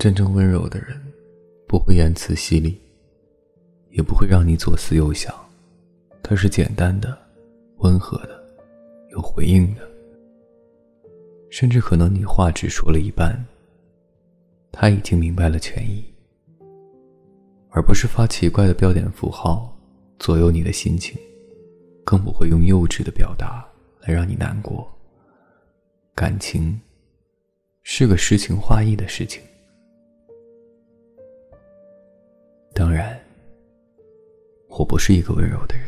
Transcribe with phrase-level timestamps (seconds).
[0.00, 0.98] 真正温柔的人，
[1.68, 2.80] 不会言辞犀利，
[3.90, 5.30] 也不会让你左思右想。
[6.22, 7.18] 他是简单的、
[7.80, 8.42] 温和的、
[9.10, 9.86] 有回应的，
[11.50, 13.44] 甚至可能你话只说了一半，
[14.72, 16.02] 他已经明白了全意，
[17.68, 19.78] 而不是发奇怪的标点符号
[20.18, 21.14] 左右你的心情，
[22.06, 23.62] 更不会用幼稚的表达
[24.00, 24.90] 来让你难过。
[26.14, 26.80] 感情
[27.82, 29.42] 是个诗情画意的事情，
[33.00, 33.18] 然，
[34.68, 35.86] 我不是一个温柔的人。